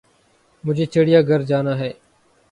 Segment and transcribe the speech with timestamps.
[0.63, 1.91] مجھے چڑیا گھر جانا ہے